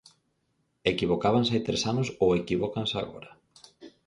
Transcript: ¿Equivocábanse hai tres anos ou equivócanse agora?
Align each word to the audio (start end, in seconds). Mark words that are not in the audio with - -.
¿Equivocábanse 0.93 1.53
hai 1.53 1.63
tres 1.67 1.83
anos 1.91 2.07
ou 2.23 2.29
equivócanse 2.41 2.95
agora? 3.03 3.29